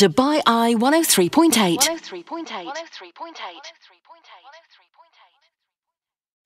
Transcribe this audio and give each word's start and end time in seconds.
Dubai 0.00 0.40
Eye 0.46 0.76
103.8. 0.78 1.76
103.8. 1.76 2.66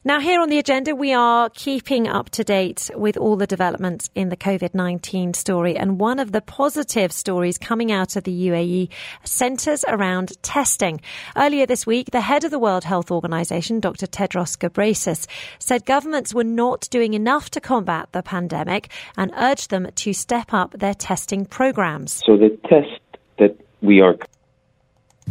Now, 0.06 0.18
here 0.18 0.40
on 0.40 0.48
the 0.48 0.58
agenda, 0.58 0.96
we 0.96 1.12
are 1.12 1.49
keeping 1.50 2.08
up 2.08 2.30
to 2.30 2.42
date 2.42 2.90
with 2.96 3.17
all 3.17 3.36
the 3.36 3.46
developments 3.46 4.10
in 4.17 4.28
the 4.28 4.36
COVID 4.36 4.75
19 4.75 5.34
story. 5.34 5.76
And 5.76 6.00
one 6.00 6.18
of 6.18 6.32
the 6.32 6.40
positive 6.40 7.12
stories 7.12 7.56
coming 7.56 7.92
out 7.92 8.16
of 8.16 8.25
the 8.25 8.48
UAE 8.48 8.88
centres 9.22 9.84
around 9.86 10.32
testing. 10.43 11.00
Earlier 11.36 11.64
this 11.64 11.86
week, 11.86 12.11
the 12.11 12.23
head 12.23 12.43
of 12.43 12.50
the 12.50 12.59
World 12.59 12.82
Health 12.82 13.12
Organization, 13.12 13.79
Dr. 13.79 14.09
Tedros 14.09 14.59
Ghebreyesus, 14.59 15.29
said 15.61 15.86
governments 15.86 16.34
were 16.34 16.43
not 16.43 16.89
doing 16.91 17.14
enough 17.14 17.50
to 17.50 17.61
combat 17.61 18.09
the 18.11 18.25
pandemic 18.25 18.91
and 19.16 19.30
urged 19.36 19.71
them 19.71 19.86
to 19.95 20.12
step 20.12 20.52
up 20.52 20.73
their 20.73 20.95
testing 20.95 21.46
programs. 21.46 22.21
So 22.27 22.36
the 22.36 22.59
test 22.68 23.04
that 23.38 23.56
we 23.82 24.00
are 24.00 24.16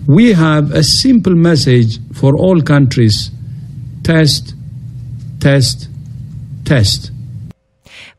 We 0.08 0.34
have 0.34 0.72
a 0.72 0.84
simple 0.84 1.36
message 1.36 2.00
for 2.14 2.36
all 2.36 2.62
countries 2.62 3.32
test, 4.04 4.54
test, 5.40 5.90
test. 6.66 7.12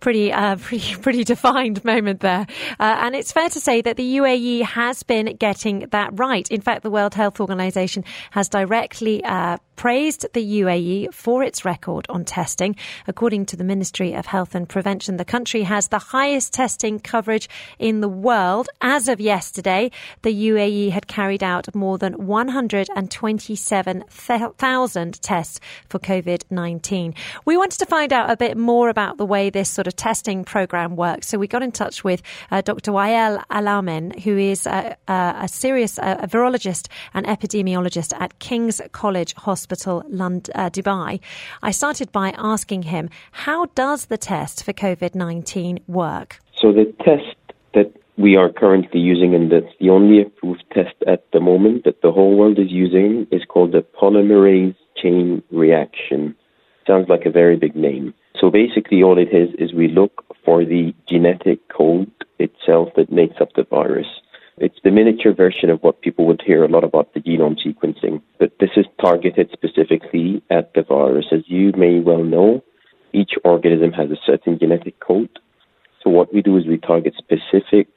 pretty, 0.01 0.33
uh, 0.33 0.57
pretty, 0.61 0.95
pretty 0.97 1.25
defined 1.25 1.85
moment 1.85 2.21
there. 2.21 2.47
Uh, 2.79 2.97
and 3.01 3.15
it's 3.15 3.33
fair 3.33 3.49
to 3.49 3.61
say 3.61 3.81
that 3.81 3.97
the 3.97 4.17
UAE 4.17 4.63
has 4.63 5.03
been 5.03 5.37
getting 5.37 5.89
that 5.91 6.11
right. 6.19 6.49
In 6.51 6.61
fact, 6.61 6.83
the 6.83 6.91
World 6.91 7.15
Health 7.15 7.41
Organization 7.41 8.05
has 8.31 8.49
directly 8.49 9.25
uh, 9.25 9.57
praised 9.77 10.27
the 10.33 10.63
UAE 10.63 11.13
for 11.13 11.43
its 11.43 11.65
record 11.65 12.07
on 12.09 12.25
testing. 12.25 12.77
According 13.07 13.47
to 13.47 13.57
the 13.57 13.65
Ministry 13.65 14.15
of 14.15 14.27
Health 14.27 14.55
and 14.55 14.69
Prevention, 14.69 15.17
the 15.17 15.25
country 15.25 15.63
has 15.63 15.89
the 15.89 15.99
highest 15.99 16.53
testing 16.53 17.01
coverage 17.01 17.49
in 17.79 18.01
the 18.01 18.09
world. 18.09 18.69
As 18.81 19.09
of 19.09 19.21
yesterday, 19.21 19.91
the 20.23 20.33
UAE 20.33 20.91
had 20.91 21.07
carried 21.07 21.43
out 21.43 21.75
more 21.75 21.99
than 21.99 22.27
127,000 22.27 25.23
tests 25.23 25.61
for 25.89 25.99
COVID-19. 25.99 27.15
We 27.45 27.57
wanted 27.57 27.79
to 27.79 27.87
find 27.87 28.13
out 28.13 28.31
a 28.31 28.37
bit 28.37 28.57
more 28.57 28.89
about 28.89 29.17
the 29.17 29.27
way 29.27 29.51
this 29.51 29.69
sort 29.69 29.87
of 29.87 29.97
testing 29.97 30.45
program 30.45 30.97
works. 30.97 31.29
So 31.29 31.39
we 31.39 31.49
got 31.49 31.63
in 31.63 31.73
touch 31.73 32.05
with 32.05 32.23
uh, 32.51 32.61
Dr. 32.61 32.93
Wael 32.93 33.43
Elamin, 33.51 34.21
who 34.21 34.37
is 34.39 34.67
a, 34.67 34.97
a, 35.09 35.35
a 35.43 35.49
serious 35.49 35.99
a 35.99 36.29
virologist 36.29 36.89
and 37.13 37.27
epidemiologist 37.27 38.13
at 38.21 38.39
King's 38.39 38.81
College 38.93 39.35
Hospital, 39.35 39.64
London, 40.09 40.53
uh, 40.55 40.71
Dubai. 40.71 41.21
I 41.63 41.71
started 41.71 42.13
by 42.13 42.35
asking 42.37 42.83
him, 42.83 43.11
how 43.33 43.67
does 43.75 44.07
the 44.07 44.19
test 44.19 44.65
for 44.65 44.73
COVID-19 44.73 45.81
work? 45.89 46.39
So 46.61 46.73
the 46.73 46.93
test 47.05 47.37
that 47.75 47.93
we 48.17 48.37
are 48.37 48.51
currently 48.51 49.01
using, 49.01 49.35
and 49.35 49.51
that's 49.51 49.75
the 49.81 49.91
only 49.91 50.23
approved 50.23 50.65
test 50.73 50.95
at 51.07 51.25
the 51.33 51.41
moment 51.41 51.85
that 51.85 52.01
the 52.03 52.13
whole 52.13 52.37
world 52.37 52.59
is 52.59 52.71
using, 52.71 53.27
is 53.31 53.43
called 53.49 53.73
the 53.73 53.85
polymerase 54.01 54.77
chain 54.97 55.43
reaction. 55.51 56.35
Sounds 56.87 57.09
like 57.09 57.27
a 57.27 57.31
very 57.31 57.57
big 57.57 57.75
name. 57.75 58.15
So 58.41 58.51
basically, 58.51 59.03
all 59.03 59.19
it 59.19 59.35
is 59.35 59.51
is 59.59 59.73
we 59.73 59.89
look 59.89 60.25
for 60.45 60.65
the 60.65 60.95
genetic 61.09 61.61
code 61.69 62.11
itself 62.39 62.91
that 62.97 63.11
makes 63.11 63.41
up 63.41 63.49
the 63.55 63.65
virus. 63.65 64.07
The 64.85 64.91
miniature 64.91 65.33
version 65.33 65.71
of 65.71 65.83
what 65.83 66.03
people 66.03 66.27
would 66.27 66.43
hear 66.45 66.63
a 66.63 66.69
lot 66.69 66.85
about 66.85 67.15
the 67.15 67.21
genome 67.21 67.57
sequencing, 67.59 68.21
but 68.39 68.53
this 68.61 68.69
is 68.77 68.85
targeted 69.01 69.49
specifically 69.51 70.43
at 70.51 70.75
the 70.75 70.83
virus. 70.83 71.25
As 71.33 71.41
you 71.47 71.73
may 71.75 72.01
well 72.01 72.23
know, 72.23 72.63
each 73.15 73.33
organism 73.45 73.93
has 73.93 74.11
a 74.11 74.21
certain 74.27 74.59
genetic 74.59 75.01
code. 75.01 75.39
So 76.03 76.11
what 76.11 76.35
we 76.35 76.43
do 76.43 76.59
is 76.59 76.67
we 76.67 76.77
target 76.77 77.15
specific 77.17 77.89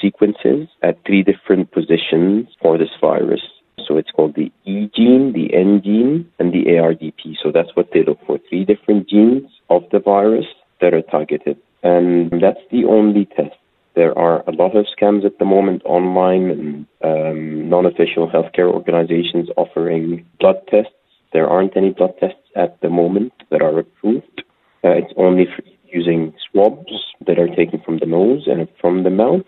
sequences 0.00 0.66
at 0.82 0.98
three 1.06 1.22
different 1.22 1.70
positions 1.70 2.48
for 2.60 2.76
this 2.76 2.90
virus. 3.00 3.42
So 3.86 3.96
it's 3.96 4.10
called 4.10 4.34
the 4.34 4.50
E 4.64 4.90
gene, 4.96 5.32
the 5.32 5.54
N 5.54 5.80
gene, 5.84 6.28
and 6.40 6.52
the 6.52 6.64
RdRp. 6.64 7.36
So 7.40 7.52
that's 7.52 7.70
what 7.74 7.90
they 7.94 8.02
look 8.02 8.18
for 8.26 8.40
three 8.48 8.64
different 8.64 9.08
genes 9.08 9.48
of 9.70 9.84
the 9.92 10.00
virus 10.00 10.46
that 10.80 10.92
are 10.92 11.02
targeted. 11.02 11.56
And 11.84 12.32
that's 12.42 12.60
the 12.72 12.84
only 12.84 13.26
test. 13.26 13.54
There 13.94 14.16
are 14.16 14.42
a 14.46 14.52
lot 14.52 14.76
of 14.76 14.86
scams 14.96 15.24
at 15.24 15.38
the 15.38 15.44
moment 15.44 15.82
online 15.84 16.50
and 16.50 16.86
um, 17.04 17.68
non 17.68 17.86
official 17.86 18.28
healthcare 18.28 18.72
organizations 18.72 19.48
offering 19.56 20.26
blood 20.40 20.60
tests. 20.68 20.92
There 21.32 21.48
aren't 21.48 21.76
any 21.76 21.90
blood 21.90 22.14
tests 22.18 22.48
at 22.56 22.80
the 22.80 22.88
moment 22.88 23.32
that 23.50 23.62
are 23.62 23.78
approved. 23.78 24.42
Uh, 24.84 24.90
it's 24.90 25.12
only 25.16 25.46
using 25.86 26.34
swabs 26.50 26.92
that 27.26 27.38
are 27.38 27.54
taken 27.54 27.80
from 27.84 27.98
the 27.98 28.06
nose 28.06 28.44
and 28.46 28.66
from 28.80 29.04
the 29.04 29.10
mouth 29.10 29.44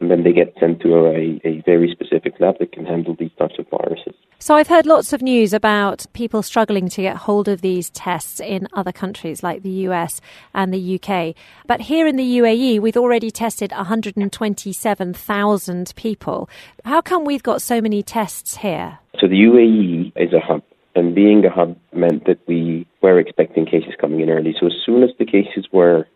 and 0.00 0.10
then 0.10 0.22
they 0.22 0.32
get 0.32 0.54
sent 0.60 0.80
to 0.80 1.06
a, 1.06 1.40
a 1.44 1.62
very 1.64 1.90
specific 1.90 2.34
lab 2.40 2.58
that 2.58 2.72
can 2.72 2.84
handle 2.84 3.16
these 3.18 3.30
types 3.38 3.54
of 3.58 3.66
viruses. 3.70 4.14
So 4.44 4.52
I've 4.56 4.68
heard 4.68 4.84
lots 4.84 5.14
of 5.14 5.22
news 5.22 5.54
about 5.54 6.04
people 6.12 6.42
struggling 6.42 6.90
to 6.90 7.00
get 7.00 7.16
hold 7.16 7.48
of 7.48 7.62
these 7.62 7.88
tests 7.88 8.40
in 8.40 8.68
other 8.74 8.92
countries 8.92 9.42
like 9.42 9.62
the 9.62 9.70
US 9.88 10.20
and 10.52 10.70
the 10.70 11.00
UK. 11.00 11.34
But 11.66 11.80
here 11.80 12.06
in 12.06 12.16
the 12.16 12.38
UAE, 12.40 12.78
we've 12.78 12.98
already 12.98 13.30
tested 13.30 13.72
127,000 13.72 15.92
people. 15.96 16.50
How 16.84 17.00
come 17.00 17.24
we've 17.24 17.42
got 17.42 17.62
so 17.62 17.80
many 17.80 18.02
tests 18.02 18.58
here? 18.58 18.98
So 19.18 19.28
the 19.28 19.36
UAE 19.36 20.12
is 20.14 20.34
a 20.34 20.40
hub. 20.40 20.62
And 20.94 21.14
being 21.14 21.42
a 21.46 21.50
hub 21.50 21.78
meant 21.94 22.26
that 22.26 22.40
we 22.46 22.86
were 23.00 23.18
expecting 23.18 23.64
cases 23.64 23.94
coming 23.98 24.20
in 24.20 24.28
early. 24.28 24.54
So 24.60 24.66
as 24.66 24.74
soon 24.84 25.04
as 25.04 25.10
the 25.18 25.24
cases 25.24 25.68
were 25.72 26.06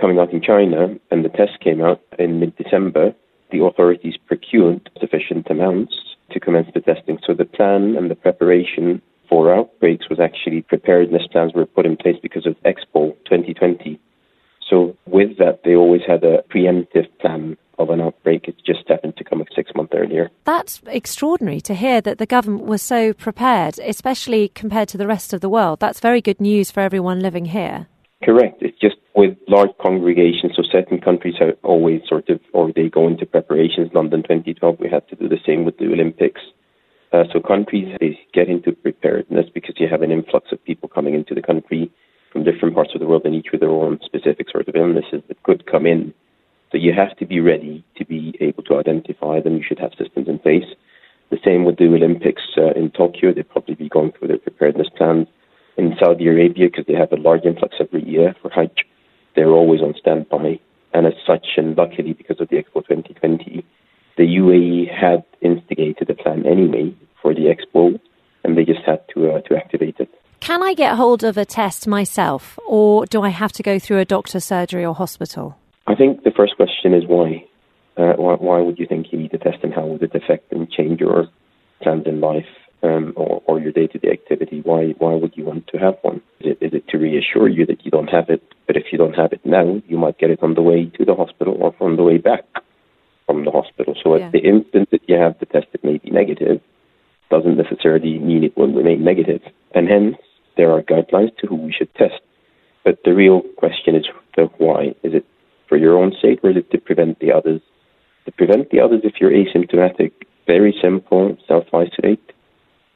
coming 0.00 0.20
out 0.20 0.32
in 0.32 0.40
China 0.40 0.94
and 1.10 1.24
the 1.24 1.30
test 1.30 1.58
came 1.58 1.82
out 1.82 2.00
in 2.20 2.38
mid 2.38 2.54
December, 2.54 3.16
the 3.50 3.64
authorities 3.64 4.16
procured 4.26 4.90
sufficient 5.00 5.46
amounts 5.50 5.94
to 6.30 6.40
commence 6.40 6.68
the 6.74 6.80
testing. 6.80 7.18
So 7.26 7.34
the 7.34 7.44
plan 7.44 7.96
and 7.96 8.10
the 8.10 8.14
preparation 8.14 9.02
for 9.28 9.54
outbreaks 9.54 10.08
was 10.08 10.20
actually 10.20 10.62
preparedness 10.62 11.26
plans 11.30 11.52
were 11.54 11.66
put 11.66 11.86
in 11.86 11.96
place 11.96 12.16
because 12.22 12.46
of 12.46 12.56
Expo 12.64 13.14
2020. 13.24 14.00
So 14.68 14.96
with 15.06 15.38
that, 15.38 15.60
they 15.64 15.74
always 15.74 16.02
had 16.06 16.24
a 16.24 16.42
preemptive 16.54 17.06
plan 17.20 17.56
of 17.78 17.90
an 17.90 18.00
outbreak. 18.00 18.48
It 18.48 18.56
just 18.66 18.88
happened 18.88 19.16
to 19.16 19.24
come 19.24 19.42
six 19.54 19.70
months 19.74 19.92
earlier. 19.96 20.30
That's 20.44 20.82
extraordinary 20.86 21.60
to 21.62 21.74
hear 21.74 22.00
that 22.00 22.18
the 22.18 22.26
government 22.26 22.64
was 22.64 22.82
so 22.82 23.12
prepared, 23.12 23.78
especially 23.78 24.48
compared 24.48 24.88
to 24.88 24.98
the 24.98 25.06
rest 25.06 25.32
of 25.32 25.40
the 25.40 25.48
world. 25.48 25.80
That's 25.80 26.00
very 26.00 26.20
good 26.20 26.40
news 26.40 26.70
for 26.70 26.80
everyone 26.80 27.20
living 27.20 27.46
here. 27.46 27.86
Correct. 28.22 28.60
It's 28.62 28.78
just 28.78 28.96
with 29.18 29.36
large 29.48 29.70
congregations, 29.82 30.52
so 30.54 30.62
certain 30.62 31.00
countries 31.00 31.34
are 31.40 31.54
always 31.64 32.00
sort 32.08 32.28
of, 32.28 32.38
or 32.52 32.70
they 32.72 32.88
go 32.88 33.08
into 33.08 33.26
preparations. 33.26 33.90
London 33.92 34.22
2012, 34.22 34.78
we 34.78 34.88
had 34.88 35.08
to 35.08 35.16
do 35.16 35.28
the 35.28 35.40
same 35.44 35.64
with 35.64 35.76
the 35.78 35.86
Olympics. 35.86 36.40
Uh, 37.12 37.24
so 37.32 37.40
countries 37.40 37.96
they 37.98 38.16
get 38.32 38.48
into 38.48 38.70
preparedness 38.70 39.46
because 39.52 39.74
you 39.78 39.88
have 39.88 40.02
an 40.02 40.12
influx 40.12 40.52
of 40.52 40.64
people 40.64 40.88
coming 40.88 41.14
into 41.14 41.34
the 41.34 41.42
country 41.42 41.90
from 42.30 42.44
different 42.44 42.76
parts 42.76 42.92
of 42.94 43.00
the 43.00 43.08
world, 43.08 43.22
and 43.24 43.34
each 43.34 43.48
with 43.50 43.60
their 43.60 43.70
own 43.70 43.98
specific 44.04 44.46
sort 44.52 44.68
of 44.68 44.76
illnesses 44.76 45.20
that 45.26 45.42
could 45.42 45.66
come 45.66 45.84
in. 45.84 46.14
So 46.70 46.78
you 46.78 46.92
have 46.92 47.16
to 47.16 47.26
be 47.26 47.40
ready 47.40 47.84
to 47.96 48.04
be 48.04 48.36
able 48.38 48.62
to 48.64 48.76
identify 48.78 49.40
them. 49.40 49.56
You 49.56 49.64
should 49.66 49.80
have 49.80 49.98
systems 49.98 50.28
in 50.28 50.38
place. 50.38 50.68
The 51.30 51.38
same 51.44 51.64
with 51.64 51.78
the 51.78 51.86
Olympics 51.86 52.42
uh, 52.56 52.70
in 52.78 52.92
Tokyo. 52.92 53.34
They'll 53.34 53.42
probably 53.42 53.74
be 53.74 53.88
going 53.88 54.12
through 54.12 54.28
their 54.28 54.38
preparedness 54.38 54.90
plans 54.96 55.26
in 55.76 55.96
Saudi 55.98 56.28
Arabia 56.28 56.68
because 56.70 56.86
they 56.86 56.94
have 56.94 57.10
a 57.10 57.16
large 57.16 57.44
influx 57.44 57.74
every 57.80 58.08
year 58.08 58.36
for 58.40 58.50
Hajj. 58.50 58.84
They're 59.38 59.52
always 59.52 59.80
on 59.80 59.94
standby. 59.96 60.58
And 60.92 61.06
as 61.06 61.12
such, 61.24 61.46
and 61.56 61.76
luckily 61.76 62.12
because 62.12 62.40
of 62.40 62.48
the 62.48 62.56
Expo 62.56 62.84
2020, 62.84 63.64
the 64.16 64.24
UAE 64.24 64.92
had 64.92 65.22
instigated 65.40 66.10
a 66.10 66.14
plan 66.14 66.44
anyway 66.44 66.92
for 67.22 67.32
the 67.32 67.54
Expo, 67.54 68.00
and 68.42 68.58
they 68.58 68.64
just 68.64 68.80
had 68.84 69.00
to 69.14 69.30
uh, 69.30 69.40
to 69.42 69.56
activate 69.56 69.94
it. 70.00 70.12
Can 70.40 70.60
I 70.64 70.74
get 70.74 70.96
hold 70.96 71.22
of 71.22 71.36
a 71.36 71.44
test 71.44 71.86
myself, 71.86 72.58
or 72.66 73.06
do 73.06 73.22
I 73.22 73.28
have 73.28 73.52
to 73.52 73.62
go 73.62 73.78
through 73.78 74.00
a 74.00 74.04
doctor, 74.04 74.40
surgery, 74.40 74.84
or 74.84 74.92
hospital? 74.92 75.56
I 75.86 75.94
think 75.94 76.24
the 76.24 76.32
first 76.32 76.56
question 76.56 76.92
is 76.92 77.04
why. 77.06 77.44
Uh, 77.96 78.14
why, 78.14 78.34
why 78.34 78.58
would 78.60 78.80
you 78.80 78.86
think 78.86 79.12
you 79.12 79.20
need 79.20 79.34
a 79.34 79.38
test, 79.38 79.58
and 79.62 79.72
how 79.72 79.86
would 79.86 80.02
it 80.02 80.16
affect 80.16 80.50
and 80.50 80.68
change 80.68 80.98
your 80.98 81.28
plans 81.80 82.08
in 82.08 82.20
life? 82.20 82.50
um, 82.82 83.12
or, 83.16 83.42
or, 83.46 83.60
your 83.60 83.72
day-to-day 83.72 84.10
activity, 84.10 84.60
why 84.62 84.94
why 84.98 85.14
would 85.14 85.36
you 85.36 85.44
want 85.44 85.66
to 85.68 85.78
have 85.78 85.96
one? 86.02 86.20
Is 86.60 86.72
it, 86.72 86.74
is 86.74 86.82
it 86.82 86.88
to 86.88 86.98
reassure 86.98 87.48
you 87.48 87.66
that 87.66 87.84
you 87.84 87.90
don't 87.90 88.08
have 88.08 88.28
it? 88.28 88.42
But 88.66 88.76
if 88.76 88.84
you 88.92 88.98
don't 88.98 89.14
have 89.14 89.32
it 89.32 89.44
now, 89.44 89.80
you 89.86 89.98
might 89.98 90.18
get 90.18 90.30
it 90.30 90.42
on 90.42 90.54
the 90.54 90.62
way 90.62 90.86
to 90.86 91.04
the 91.04 91.14
hospital 91.14 91.56
or 91.60 91.74
on 91.80 91.96
the 91.96 92.02
way 92.02 92.18
back 92.18 92.44
from 93.26 93.44
the 93.44 93.50
hospital. 93.50 93.94
So 94.02 94.16
yeah. 94.16 94.26
at 94.26 94.32
the 94.32 94.40
instant 94.40 94.90
that 94.90 95.02
you 95.06 95.16
have 95.16 95.38
the 95.38 95.46
test 95.46 95.66
that 95.72 95.84
may 95.84 95.98
be 95.98 96.10
negative, 96.10 96.60
doesn't 97.30 97.56
necessarily 97.56 98.18
mean 98.18 98.44
it 98.44 98.56
will 98.56 98.72
remain 98.72 99.04
negative. 99.04 99.42
and 99.74 99.88
hence 99.88 100.16
there 100.56 100.72
are 100.72 100.82
guidelines 100.82 101.36
to 101.38 101.46
who 101.46 101.56
we 101.56 101.72
should 101.72 101.94
test. 101.94 102.20
But 102.84 102.98
the 103.04 103.14
real 103.14 103.42
question 103.56 103.94
is 103.94 104.06
the 104.36 104.46
why. 104.58 104.94
Is 105.02 105.14
it 105.14 105.24
for 105.68 105.76
your 105.76 105.96
own 105.96 106.12
sake, 106.20 106.40
or 106.42 106.50
is 106.50 106.56
it 106.56 106.70
to 106.72 106.78
prevent 106.78 107.20
the 107.20 107.32
others? 107.32 107.60
To 108.24 108.32
prevent 108.32 108.70
the 108.70 108.80
others, 108.80 109.02
if 109.04 109.14
you're 109.20 109.30
asymptomatic, 109.30 110.12
very 110.46 110.74
simple, 110.82 111.36
self-isolate 111.46 112.32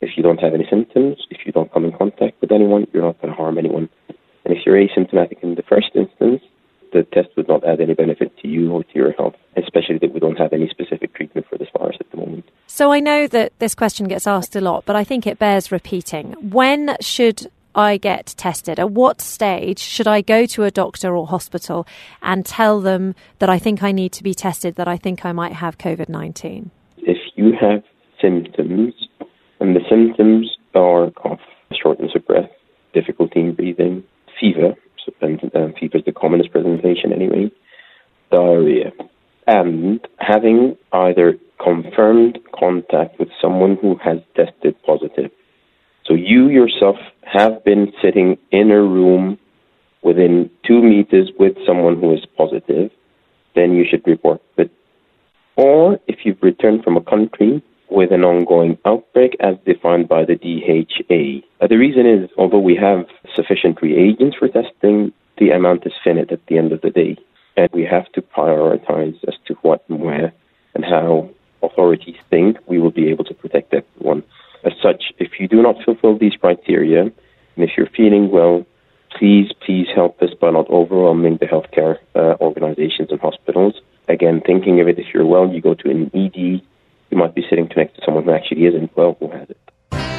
if 0.03 0.11
you 0.17 0.23
don't 0.23 0.39
have 0.39 0.53
any 0.53 0.67
symptoms, 0.69 1.17
if 1.31 1.47
you 1.47 1.53
don't 1.53 1.73
come 1.73 1.85
in 1.85 1.93
contact 1.97 2.41
with 2.41 2.53
anyone, 2.53 2.87
you're 2.93 3.05
not 3.05 3.21
going 3.23 3.33
to 3.33 3.37
harm 3.37 3.57
anyone. 3.57 3.89
And 4.45 4.57
if 4.57 4.67
you're 4.67 4.77
asymptomatic 4.77 5.43
in 5.43 5.55
the 5.55 5.63
first 5.63 5.91
instance, 5.95 6.43
the 6.93 7.05
test 7.05 7.29
would 7.37 7.49
not 7.49 7.65
add 7.65 7.81
any 7.81 7.95
benefit 7.95 8.37
to 8.39 8.49
you 8.49 8.73
or 8.73 8.85
to 8.85 8.91
your 8.95 9.13
health, 9.13 9.35
especially 9.57 9.99
that 9.99 10.13
we 10.13 10.21
don't 10.21 10.37
have 10.37 10.53
any 10.53 10.69
specific 10.69 11.15
treatment 11.15 11.47
for 11.49 11.57
this 11.57 11.69
virus 11.79 11.97
at 12.01 12.11
the 12.11 12.19
moment. 12.19 12.45
So 12.67 12.93
I 12.93 13.01
know 13.01 13.27
that 13.29 13.59
this 13.61 13.75
question 13.75 14.09
gets 14.09 14.27
asked 14.27 14.55
a 14.57 14.61
lot, 14.61 14.85
but 14.85 14.97
I 14.97 15.05
think 15.05 15.27
it 15.27 15.39
bears 15.39 15.73
repeating. 15.73 16.33
When 16.51 16.97
should 17.01 17.51
I 17.75 17.97
get 17.97 18.35
tested? 18.37 18.79
At 18.79 18.91
what 18.91 19.21
stage 19.23 19.79
should 19.79 20.09
I 20.09 20.21
go 20.21 20.45
to 20.47 20.65
a 20.65 20.71
doctor 20.71 21.17
or 21.17 21.27
hospital 21.27 21.87
and 22.21 22.45
tell 22.45 22.81
them 22.81 23.15
that 23.39 23.49
I 23.49 23.59
think 23.59 23.83
I 23.83 23.93
need 23.93 24.13
to 24.13 24.23
be 24.23 24.35
tested, 24.35 24.75
that 24.75 24.89
I 24.89 24.97
think 24.97 25.25
I 25.25 25.33
might 25.33 25.55
have 25.55 25.79
COVID 25.79 26.09
19? 26.09 26.71
If 26.99 27.19
you 27.37 27.53
have 27.59 27.83
symptoms, 28.21 28.95
and 29.63 29.77
the 29.77 29.81
symptoms 29.89 30.57
are 30.75 31.13
cough, 31.13 31.39
shortness 31.81 32.11
of 32.17 32.27
breath, 32.27 32.51
difficulty 32.93 33.39
in 33.39 33.55
breathing, 33.55 34.03
fever, 34.41 34.75
and 35.21 35.41
uh, 35.55 35.69
fever 35.79 35.99
is 35.99 36.05
the 36.05 36.13
commonest 36.13 36.51
presentation 36.51 37.13
anyway, 37.13 37.49
diarrhea, 38.33 38.91
and 39.47 40.01
having 40.19 40.77
either 40.93 41.39
confirmed 41.63 42.41
contact 42.59 43.21
with 43.21 43.29
someone 43.41 43.79
who 43.81 43.97
has 44.03 44.19
tested 44.35 44.75
positive. 44.85 45.31
So 46.07 46.15
you 46.15 46.49
yourself 46.49 46.97
have 47.23 47.65
been 47.65 47.93
sitting 48.03 48.39
in 48.51 48.73
a 48.73 48.83
room 48.83 49.39
within 50.03 50.51
two 50.67 50.83
meters 50.83 51.31
with 51.39 51.57
someone 51.65 52.01
who 52.01 52.13
is 52.13 52.27
positive, 52.37 52.91
then 53.55 53.75
you 53.75 53.85
should 53.89 54.05
report. 54.09 54.43
But 54.57 54.71
or 55.55 56.01
if 56.09 56.21
you've 56.25 56.43
returned 56.43 56.83
from 56.83 56.97
a 56.97 57.01
country 57.01 57.63
with 57.93 58.13
an 58.13 58.25
ongoing 58.25 58.79
outbreak 58.85 59.37
as 59.41 59.57
defined 59.67 60.09
by 60.09 60.25
the 60.25 60.37
DHA. 60.37 61.47
Uh, 61.61 61.67
the 61.67 61.77
reason 61.77 62.07
is, 62.07 62.31
although 62.39 62.59
we 62.59 62.77
have 62.77 63.07
sufficient 63.35 63.81
reagents 63.83 64.37
for 64.37 64.49
testing, 64.49 65.13
the 65.39 65.51
amount 65.51 65.87
is 65.87 65.93
finite 66.03 66.33
at 66.33 66.45
the 66.47 66.59
end 66.59 66.73
of 66.73 66.81
the 66.81 66.91
day. 66.91 67.17
And 67.57 67.69
we 67.73 67.85
have 67.85 68.11
to 68.13 68.23
prioritize 68.23 69.17
as 69.29 69.35
to 69.47 69.55
what 69.63 69.85
and 69.89 70.01
where 70.01 70.33
and 70.75 70.85
how 70.85 71.31
authorities 71.63 72.17
think 72.31 72.59
we 72.67 72.79
will 72.79 72.91
be 72.91 73.09
able 73.09 73.25
to 73.25 73.35
protect 73.35 73.75
everyone. 73.75 74.23
As 74.65 74.73
such, 74.83 75.13
if 75.19 75.39
you 75.39 75.49
do 75.49 75.61
not 75.63 75.83
fulfill 75.85 76.17
these 76.17 76.35
criteria, 76.37 77.03
and 77.03 77.13
if 77.57 77.71
you're 77.77 77.89
feeling 77.89 78.31
well, 78.31 78.65
please, 79.11 79.53
please 79.65 79.89
help 79.95 80.23
us 80.23 80.31
by 80.41 80.51
not 80.51 80.71
overwhelming 80.71 81.37
the 81.37 81.47
healthcare 81.47 81.99
uh, 82.15 82.37
organizations 82.41 83.11
and 83.11 83.21
hospitals. 83.21 83.75
Again, 84.09 84.41
thinking 84.41 84.81
of 84.81 84.89
it, 84.89 84.99
if 84.99 85.13
you're 85.13 85.27
well, 85.27 85.53
you 85.53 85.61
go 85.61 85.75
to 85.75 85.91
an 85.91 86.11
ED, 86.15 86.63
you 87.13 87.19
might 87.19 87.35
be 87.35 87.45
sitting 87.49 87.69
next 87.77 87.95
to 87.97 88.03
someone 88.05 88.25
who 88.25 88.33
actually 88.33 88.67
isn't 88.67 88.97
well 88.97 89.17
who 89.21 89.31
has 89.31 89.49
it. 89.51 89.59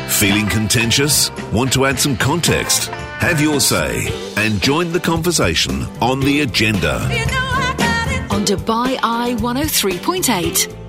Feeling 0.10 0.48
contentious? 0.48 1.32
Want 1.52 1.74
to 1.74 1.86
add 1.86 2.00
some 2.00 2.16
context? 2.16 2.88
Have 3.20 3.42
your 3.42 3.60
say 3.60 4.08
and 4.38 4.62
join 4.62 4.94
the 4.94 5.00
conversation 5.00 5.84
on 6.02 6.20
the 6.22 6.42
agenda. 6.42 7.10
You 7.12 7.26
know 7.26 7.44
on 8.34 8.46
Dubai 8.46 8.98
Eye 9.04 9.36
103.8. 9.40 10.83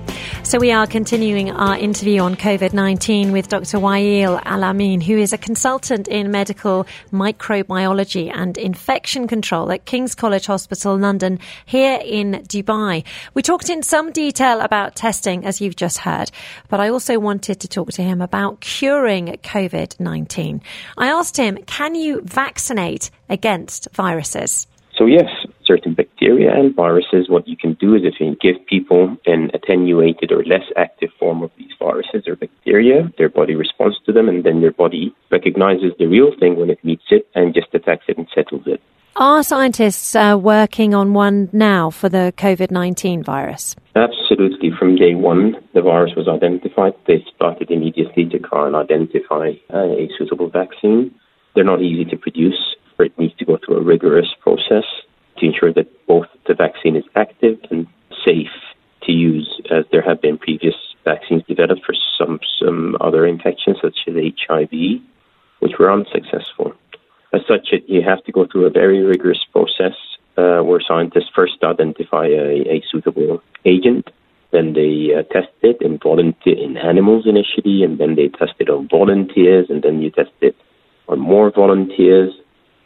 So 0.45 0.59
we 0.59 0.71
are 0.71 0.85
continuing 0.85 1.49
our 1.49 1.75
interview 1.75 2.21
on 2.21 2.35
COVID 2.35 2.71
19 2.71 3.31
with 3.31 3.47
Dr. 3.47 3.79
Wael 3.79 4.39
Elamin, 4.43 5.01
who 5.01 5.17
is 5.17 5.33
a 5.33 5.39
consultant 5.39 6.07
in 6.07 6.29
medical 6.29 6.85
microbiology 7.11 8.31
and 8.31 8.55
infection 8.55 9.27
control 9.27 9.71
at 9.71 9.85
King's 9.85 10.13
College 10.13 10.45
Hospital, 10.45 10.99
London, 10.99 11.39
here 11.65 11.99
in 11.99 12.43
Dubai. 12.47 13.03
We 13.33 13.41
talked 13.41 13.71
in 13.71 13.81
some 13.81 14.11
detail 14.11 14.61
about 14.61 14.95
testing, 14.95 15.47
as 15.47 15.61
you've 15.61 15.75
just 15.75 15.97
heard, 15.97 16.29
but 16.69 16.79
I 16.79 16.89
also 16.89 17.17
wanted 17.17 17.59
to 17.61 17.67
talk 17.67 17.93
to 17.93 18.03
him 18.03 18.21
about 18.21 18.61
curing 18.61 19.39
COVID 19.41 19.99
19. 19.99 20.61
I 20.95 21.07
asked 21.07 21.37
him, 21.37 21.57
can 21.65 21.95
you 21.95 22.21
vaccinate 22.21 23.09
against 23.29 23.87
viruses? 23.93 24.67
So, 24.95 25.07
yes, 25.07 25.25
certain 25.65 25.93
bacteria 25.93 26.53
and 26.53 26.75
viruses, 26.75 27.29
what 27.29 27.47
you 27.47 27.57
can 27.57 27.73
do 27.73 27.95
is 27.95 28.01
if 28.03 28.15
you 28.19 28.35
give 28.41 28.65
people 28.67 29.15
an 29.25 29.51
attenuated 29.53 30.31
or 30.31 30.43
less 30.43 30.65
active 30.77 31.09
form 31.19 31.43
of 31.43 31.51
these 31.57 31.71
viruses 31.79 32.27
or 32.27 32.35
bacteria, 32.35 33.11
their 33.17 33.29
body 33.29 33.55
responds 33.55 33.97
to 34.05 34.11
them, 34.11 34.29
and 34.29 34.43
then 34.43 34.61
their 34.61 34.71
body 34.71 35.13
recognizes 35.31 35.91
the 35.99 36.07
real 36.07 36.31
thing 36.39 36.57
when 36.57 36.69
it 36.69 36.83
meets 36.83 37.05
it 37.09 37.27
and 37.35 37.53
just 37.53 37.73
attacks 37.73 38.05
it 38.07 38.17
and 38.17 38.27
settles 38.33 38.63
it. 38.65 38.81
Are 39.17 39.43
scientists 39.43 40.13
uh, 40.13 40.37
working 40.37 40.93
on 40.93 41.13
one 41.13 41.49
now 41.53 41.89
for 41.89 42.09
the 42.09 42.33
COVID 42.35 42.69
19 42.69 43.23
virus? 43.23 43.73
Absolutely. 43.95 44.71
From 44.77 44.97
day 44.97 45.15
one, 45.15 45.55
the 45.73 45.81
virus 45.81 46.11
was 46.17 46.27
identified. 46.27 46.93
They 47.07 47.23
started 47.33 47.71
immediately 47.71 48.25
to 48.25 48.39
try 48.39 48.67
and 48.67 48.75
identify 48.75 49.51
uh, 49.73 49.87
a 49.87 50.09
suitable 50.17 50.49
vaccine. 50.49 51.15
They're 51.55 51.63
not 51.63 51.81
easy 51.81 52.03
to 52.11 52.17
produce, 52.17 52.75
it 52.99 53.17
needs 53.17 53.35
to 53.37 53.45
go 53.45 53.57
through 53.63 53.77
a 53.77 53.83
rigorous 53.83 54.27
process 54.41 54.83
to 55.37 55.45
ensure 55.45 55.73
that 55.73 55.87
both 56.07 56.27
the 56.47 56.53
vaccine 56.53 56.95
is 56.95 57.03
active 57.15 57.59
and 57.69 57.87
safe 58.23 58.55
to 59.03 59.11
use, 59.11 59.61
as 59.71 59.85
there 59.91 60.01
have 60.01 60.21
been 60.21 60.37
previous 60.37 60.75
vaccines 61.03 61.43
developed 61.47 61.85
for 61.85 61.95
some 62.17 62.39
some 62.59 62.97
other 62.99 63.25
infections 63.25 63.77
such 63.81 63.97
as 64.07 64.15
HIV, 64.15 65.01
which 65.59 65.77
were 65.77 65.91
unsuccessful. 65.91 66.73
As 67.33 67.41
such, 67.47 67.69
it, 67.71 67.83
you 67.87 68.01
have 68.01 68.23
to 68.25 68.31
go 68.31 68.47
through 68.47 68.65
a 68.65 68.69
very 68.69 69.03
rigorous 69.03 69.43
process 69.51 69.95
uh, 70.37 70.61
where 70.61 70.81
scientists 70.81 71.29
first 71.33 71.63
identify 71.63 72.25
a, 72.27 72.75
a 72.75 72.83
suitable 72.89 73.41
agent, 73.65 74.09
then 74.51 74.73
they 74.73 75.13
uh, 75.13 75.23
test 75.23 75.51
it 75.61 75.81
in 75.81 75.97
volunteer 75.97 76.57
in 76.57 76.77
animals 76.77 77.25
initially, 77.27 77.83
and 77.83 77.97
then 77.97 78.15
they 78.15 78.29
test 78.29 78.53
it 78.59 78.69
on 78.69 78.87
volunteers, 78.87 79.67
and 79.69 79.83
then 79.83 80.01
you 80.01 80.09
test 80.09 80.31
it 80.41 80.55
on 81.07 81.19
more 81.19 81.51
volunteers, 81.51 82.33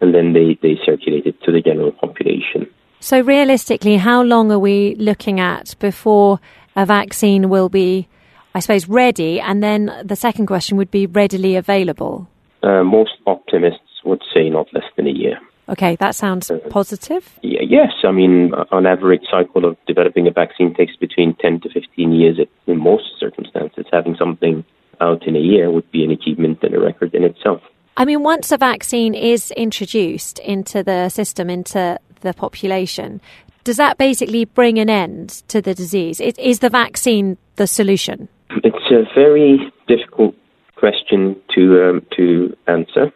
and 0.02 0.14
then 0.14 0.34
they, 0.34 0.58
they 0.62 0.80
circulate 0.86 1.26
it 1.26 1.42
to 1.44 1.52
the 1.52 1.62
general 1.62 1.92
population. 1.92 2.68
So, 3.00 3.22
realistically, 3.22 3.98
how 3.98 4.22
long 4.24 4.52
are 4.52 4.60
we 4.60 4.96
looking 4.96 5.40
at 5.40 5.76
before 5.80 6.40
a 6.76 6.86
vaccine 6.86 7.50
will 7.50 7.70
be, 7.70 8.08
I 8.54 8.60
suppose, 8.60 8.90
ready? 8.90 9.40
And 9.40 9.64
then 9.64 9.92
the 10.04 10.16
second 10.16 10.48
question 10.48 10.78
would 10.78 10.92
be 10.92 11.06
readily 11.06 11.56
available? 11.56 12.28
Uh, 12.62 12.84
most 12.84 13.14
optimists 13.26 14.02
would 14.04 14.22
say 14.34 14.50
not 14.50 14.68
less 14.74 14.84
than 14.98 15.08
a 15.08 15.12
year. 15.12 15.40
Okay, 15.70 15.96
that 15.98 16.16
sounds 16.16 16.50
uh, 16.50 16.58
positive. 16.70 17.40
Yeah, 17.44 17.62
yes, 17.62 17.94
I 18.04 18.12
mean, 18.12 18.54
on 18.72 18.88
average, 18.88 19.22
cycle 19.30 19.66
of 19.66 19.78
developing 19.88 20.28
a 20.28 20.32
vaccine 20.32 20.74
takes 20.74 20.96
between 20.96 21.36
10 21.36 21.62
to 21.62 21.70
15 21.70 22.12
years 22.12 22.40
in 22.66 22.78
most 22.78 23.04
circumstances. 23.20 23.86
Having 23.92 24.16
something 24.18 24.66
out 25.00 25.28
in 25.28 25.36
a 25.36 25.40
year 25.40 25.72
would 25.72 25.90
be 25.92 26.04
an 26.04 26.12
achievement 26.12 26.60
and 26.64 26.74
a 26.74 26.80
record 26.80 27.14
in 27.14 27.24
itself. 27.24 27.62
I 28.00 28.06
mean, 28.06 28.24
once 28.24 28.54
a 28.54 28.58
vaccine 28.58 29.14
is 29.14 29.52
introduced 29.52 30.40
into 30.40 30.84
the 30.84 31.10
system, 31.10 31.50
into 31.50 32.00
the 32.22 32.34
population, 32.34 33.20
does 33.66 33.76
that 33.76 33.98
basically 33.98 34.46
bring 34.46 34.80
an 34.80 34.90
end 34.90 35.44
to 35.50 35.62
the 35.62 35.74
disease? 35.76 36.22
Is, 36.22 36.34
is 36.38 36.60
the 36.60 36.70
vaccine 36.70 37.38
the 37.58 37.68
solution? 37.68 38.30
It's 38.64 38.90
a 38.90 39.04
very 39.14 39.60
difficult 39.90 40.34
question 40.78 41.36
to 41.54 41.90
um, 41.90 42.06
to 42.16 42.56
answer 42.68 43.12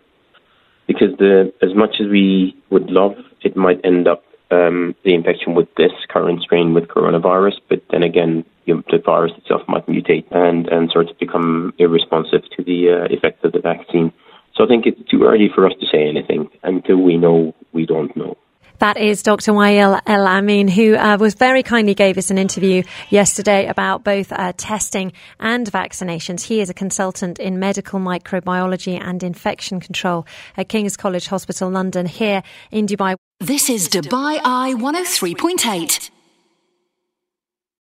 because 0.85 1.17
the 1.17 1.53
as 1.61 1.73
much 1.73 1.95
as 2.01 2.07
we 2.09 2.53
would 2.69 2.89
love, 2.91 3.15
it 3.41 3.55
might 3.55 3.79
end 3.85 4.05
up 4.05 4.25
um, 4.51 4.95
the 5.05 5.13
infection 5.13 5.55
with 5.55 5.73
this 5.77 5.93
current 6.09 6.41
strain 6.41 6.73
with 6.73 6.89
coronavirus, 6.89 7.53
but 7.69 7.81
then 7.89 8.03
again, 8.03 8.43
you 8.65 8.75
know, 8.75 8.83
the 8.91 8.97
virus 8.97 9.31
itself 9.37 9.61
might 9.69 9.87
mutate 9.87 10.25
and 10.31 10.67
and 10.67 10.91
sort 10.91 11.09
of 11.09 11.17
become 11.19 11.73
irresponsive 11.77 12.41
to 12.57 12.63
the 12.65 12.89
uh, 12.89 13.15
effect 13.15 13.45
of 13.45 13.53
the 13.53 13.61
vaccine. 13.61 14.11
So 14.55 14.63
I 14.63 14.67
think 14.67 14.85
it's 14.85 15.09
too 15.09 15.23
early 15.23 15.49
for 15.53 15.65
us 15.65 15.73
to 15.79 15.85
say 15.91 16.07
anything 16.07 16.49
until 16.63 16.97
we 16.97 17.17
know 17.17 17.53
we 17.73 17.85
don't 17.85 18.15
know. 18.15 18.37
That 18.79 18.97
is 18.97 19.23
Dr. 19.23 19.53
Wael 19.53 20.01
Elamin, 20.03 20.69
who 20.69 20.95
uh, 20.95 21.17
was 21.17 21.35
very 21.35 21.63
kindly 21.63 21.93
gave 21.93 22.17
us 22.17 22.31
an 22.31 22.37
interview 22.37 22.83
yesterday 23.09 23.67
about 23.67 24.03
both 24.03 24.31
uh, 24.31 24.51
testing 24.57 25.13
and 25.39 25.71
vaccinations. 25.71 26.41
He 26.41 26.59
is 26.59 26.69
a 26.69 26.73
consultant 26.73 27.39
in 27.39 27.59
medical 27.59 27.99
microbiology 27.99 28.99
and 28.99 29.23
infection 29.23 29.79
control 29.79 30.25
at 30.57 30.69
King's 30.69 30.97
College 30.97 31.27
Hospital, 31.27 31.69
London, 31.69 32.05
here 32.05 32.43
in 32.71 32.85
Dubai. 32.85 33.15
This 33.39 33.69
is 33.69 33.87
Dubai 33.87 34.39
Eye 34.43 34.73
103.8. 34.75 36.09